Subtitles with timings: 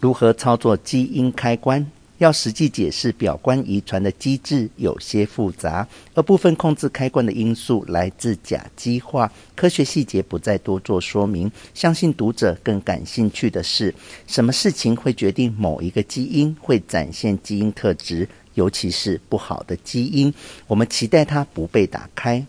[0.00, 1.86] 如何操作基因开关？
[2.16, 11.50] 要实际解释表观遗传的机制有些复杂，而部分控制开关的因素来自甲基化，科学细节不再多做说明。
[11.72, 13.94] 相信读者更感兴趣的是，
[14.26, 20.32] 什么事情会决定某一个基因会展现基因特质，尤其是不好的基因，
[20.66, 22.44] 我们期待它不被打开。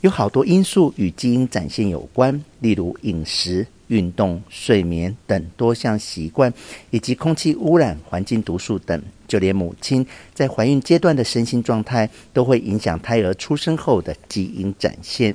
[0.00, 3.66] 有好多因素与基因展现有关，例如饮食。
[3.88, 6.52] 运动、睡眠等多项习惯，
[6.90, 15.34] 以及空气污染、环境毒素等，就连母亲在怀孕阶段的身心状态，都会影响胎儿出生后的基因展现。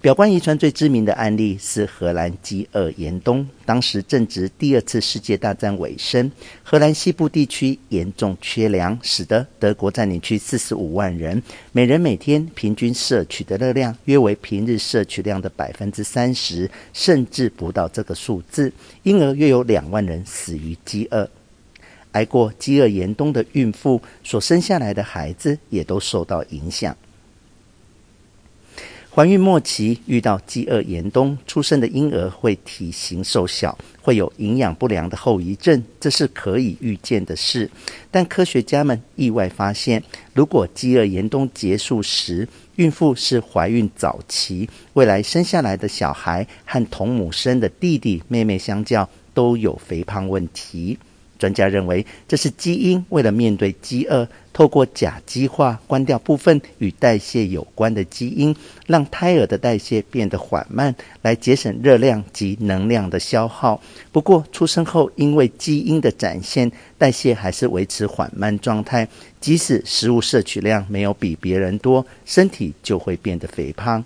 [0.00, 6.30] 表观遗传最知名的案例是荷兰饥饿严冬，当时正值第二次世界大战尾声，
[6.62, 21.28] 荷兰西部地区严重缺粮，使得德国占领区四十五万人每人每天平均摄取的热量约为平日摄取量的百分之三十，甚至不到这个数字，因而约有两万人死于饥饿。
[22.12, 26.96] 挨过饥饿严冬的孕妇所生下来的孩子也都受到影响。
[29.14, 37.68] 怀孕末期遇到饥饿严冬，出生的婴儿会体型瘦小，会有营养不良的后遗症，这是可以预见的事。
[38.12, 40.00] 但科学家们意外发现，
[40.34, 50.96] 如果饥饿严冬结束时，孕妇是怀孕早期，未来生下来的小孩和同母生的弟弟妹妹相较，都有肥胖问题。
[51.38, 58.54] 专家认为，这是基因为了面对饥饿，透过甲基化关掉部分与代谢有关的基因，
[58.86, 63.80] 让胎儿的代谢变得缓慢，来节省热量及能量的消耗。
[64.10, 69.06] 不过，出生后因为基因的展现，代谢还是维持缓慢状态，
[69.40, 74.04] 即使食物摄取量没有比别人多，身体就会变得肥胖。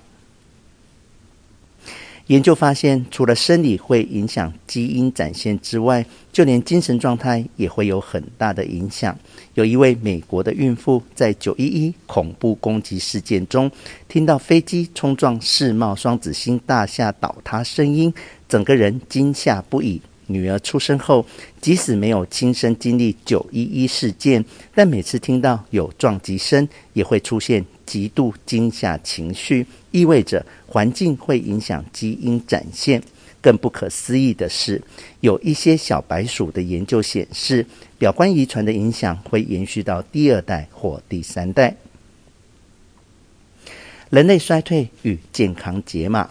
[2.29, 9.17] 研究发现，除了生理会影响基因展现之外，就连精神状态也会有很大的影响。
[9.55, 13.71] 有一位美国的孕妇在九一一恐怖攻击事件中，
[14.09, 18.13] 听到飞机冲撞世贸双子星大厦倒塌声音，
[18.49, 20.01] 整个人惊吓不已。
[20.33, 21.25] 女儿出生后，
[21.61, 24.45] 即使没有亲身经历九一一事件，
[24.75, 33.03] 但每次听到有撞击声，也会出现极度惊吓情绪，意味着环境会影响基因展现。
[33.41, 34.81] 更不可思议的是，
[35.21, 37.67] 有一些小白鼠的研究显示，
[37.99, 41.75] 表观遗传的影响会延续到第二代或第三代。
[44.11, 46.31] 人类衰退与健康解码。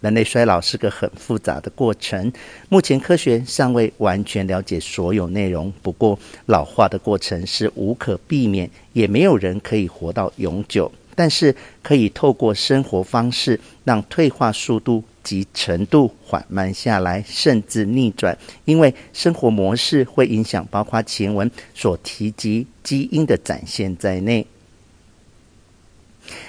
[0.00, 2.32] 人类衰老是个很复杂的过程，
[2.68, 5.72] 目前科学尚未完全了解所有内容。
[5.82, 6.16] 不过，
[6.46, 10.90] 老化的过程是无可避免，也没有人可以活到永久。
[11.16, 18.38] 但是，可以透过生活方式让退化速度及程度缓慢下来，甚至逆转。
[18.64, 24.46] 因为生活模式会影响包括前文所提及基因的展现在内。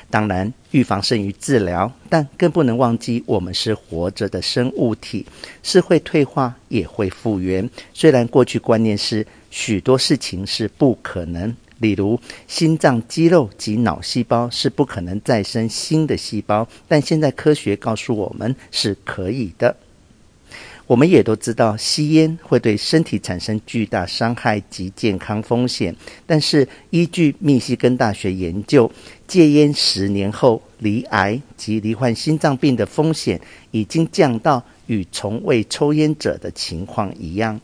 [0.10, 5.26] 当然，预防胜于治疗，但更不能忘记，我们是活着的生物体，
[5.62, 7.70] 是会退化也会复原。
[7.94, 19.76] 虽然过去观念是许多事情是不可能，例如心脏、肌肉及脑细胞是不可能再生新的细胞，但现在科学告诉我们是可以的。
[20.90, 25.96] 我们也都知道，吸烟会对身体产生巨大伤害及健康风险。
[26.26, 28.92] 但是，依据密西根大学研究，
[29.28, 33.40] 戒烟十年后，罹癌及罹患心脏病的风险
[33.70, 37.62] 已经降到与从未抽烟者的情况一样。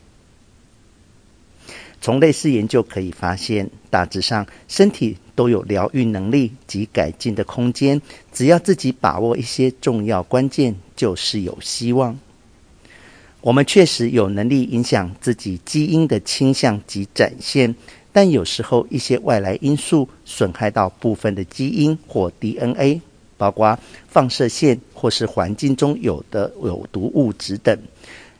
[2.00, 8.00] 从类似研究可以发现，大致上身体都有疗愈能力及改进的空间，
[8.32, 12.16] 只要自己把握一些重要关键，就是有希望。
[13.46, 17.76] 我们确实有能力影响自己基因的倾向及展现，
[18.12, 23.00] 但有时候一些外来因素损害到部分的基因或 DNA，
[23.38, 27.78] 包括放射线或是环境中有的有毒物质等。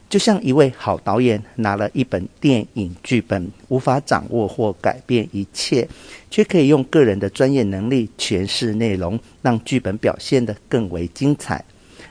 [0.10, 5.88] 就像一位好导演拿了一本电影剧本，无法掌握或改变一切，
[6.32, 11.64] 却可以用个人的专业能力诠释内容，让剧本表现得更为精彩。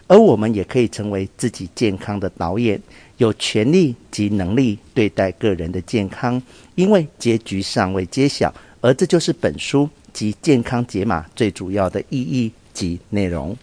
[0.07, 2.81] 而我们也可以成为自己健康的导演，
[3.17, 6.41] 有权利及能力对待个人的健康，
[6.75, 13.57] 因为结局尚未揭晓，而这就是本书及健康解码最主要的意义及内容。